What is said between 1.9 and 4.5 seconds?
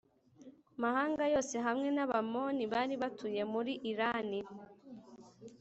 n Abamori bari batuye muri irani